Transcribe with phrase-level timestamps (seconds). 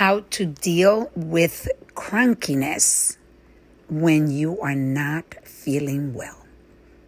[0.00, 3.18] how to deal with crankiness
[3.90, 6.46] when you are not feeling well.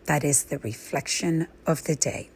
[0.04, 2.28] That is the reflection of the day.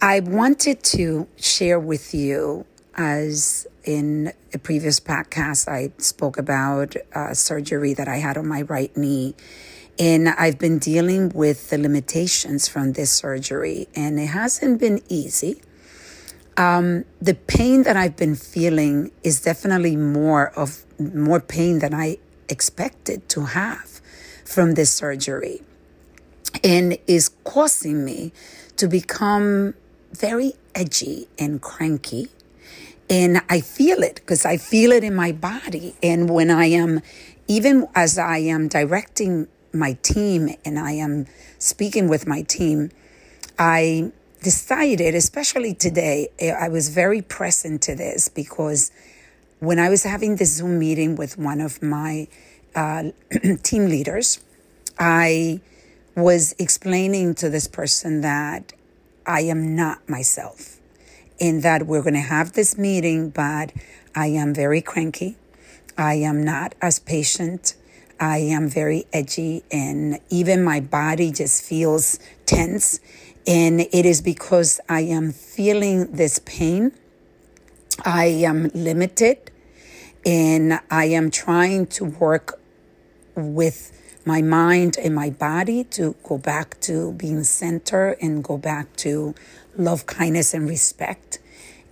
[0.00, 7.34] I wanted to share with you, as in a previous podcast, I spoke about uh,
[7.34, 9.34] surgery that I had on my right knee.
[9.98, 15.62] And I've been dealing with the limitations from this surgery, and it hasn't been easy.
[16.56, 22.18] Um, the pain that I've been feeling is definitely more of more pain than I
[22.48, 24.00] expected to have
[24.44, 25.62] from this surgery
[26.62, 28.32] and is causing me
[28.76, 29.74] to become
[30.12, 32.28] very edgy and cranky.
[33.08, 35.94] And I feel it because I feel it in my body.
[36.02, 37.00] And when I am,
[37.48, 41.26] even as I am directing my team and I am
[41.58, 42.90] speaking with my team,
[43.58, 48.90] I decided, especially today, I was very present to this because
[49.60, 52.26] when I was having the Zoom meeting with one of my
[52.74, 53.10] uh,
[53.62, 54.40] team leaders,
[54.98, 55.60] I
[56.16, 58.72] was explaining to this person that
[59.26, 60.78] I am not myself
[61.40, 63.72] and that we're going to have this meeting, but
[64.14, 65.36] I am very cranky.
[65.96, 67.74] I am not as patient.
[68.22, 73.00] I am very edgy, and even my body just feels tense.
[73.48, 76.92] And it is because I am feeling this pain.
[78.04, 79.50] I am limited,
[80.24, 82.60] and I am trying to work
[83.34, 83.90] with
[84.24, 89.34] my mind and my body to go back to being center and go back to
[89.76, 91.40] love, kindness, and respect.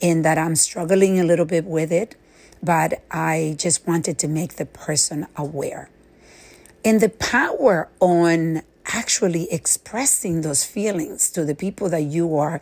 [0.00, 2.14] And that I'm struggling a little bit with it,
[2.62, 5.90] but I just wanted to make the person aware.
[6.84, 12.60] And the power on actually expressing those feelings to the people that you are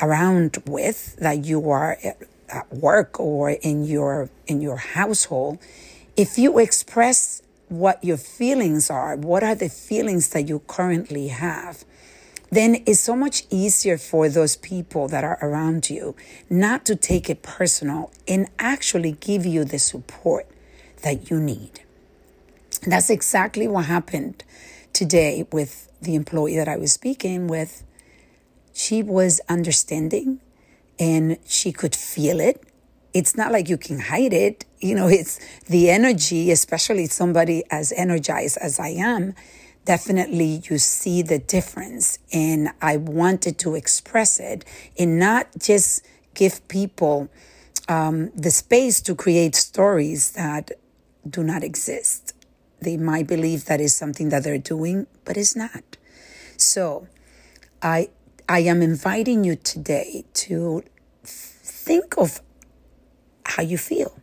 [0.00, 1.96] around with, that you are
[2.48, 5.58] at work or in your in your household,
[6.16, 11.84] if you express what your feelings are, what are the feelings that you currently have,
[12.50, 16.14] then it's so much easier for those people that are around you
[16.48, 20.46] not to take it personal and actually give you the support
[21.02, 21.80] that you need.
[22.86, 24.44] And that's exactly what happened
[24.94, 27.82] today with the employee that I was speaking with.
[28.72, 30.40] She was understanding
[30.98, 32.62] and she could feel it
[33.16, 34.66] it's not like you can hide it.
[34.78, 39.34] You know, it's the energy, especially somebody as energized as I am,
[39.86, 42.18] definitely you see the difference.
[42.30, 44.66] And I wanted to express it
[44.98, 47.30] and not just give people
[47.88, 50.72] um, the space to create stories that
[51.28, 52.34] do not exist.
[52.80, 55.96] They might believe that is something that they're doing, but it's not.
[56.56, 57.08] So
[57.82, 58.10] I
[58.48, 60.84] I am inviting you today to
[61.24, 62.40] think of
[63.44, 64.20] how you feel.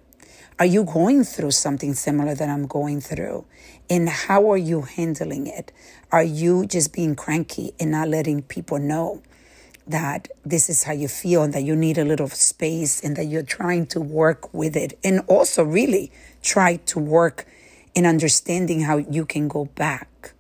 [0.60, 3.46] Are you going through something similar that I'm going through?
[3.90, 5.72] And how are you handling it?
[6.12, 9.24] Are you just being cranky and not letting people know
[9.88, 13.26] that this is how you feel and that you need a little space and that
[13.26, 14.98] you're trying to work with it?
[15.04, 16.12] And also, really
[16.42, 17.46] try to work
[17.96, 20.34] in understanding how you can go back,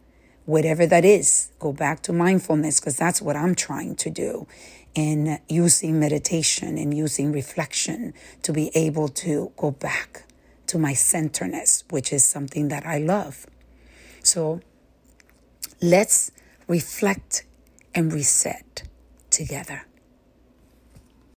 [0.45, 4.47] whatever that is, go back to mindfulness, because that's what I'm trying to do
[4.95, 10.25] in using meditation and using reflection to be able to go back
[10.67, 13.45] to my centerness, which is something that I love.
[14.23, 14.61] So
[15.81, 16.31] let's
[16.67, 17.45] reflect
[17.93, 18.83] and reset
[19.29, 19.83] together.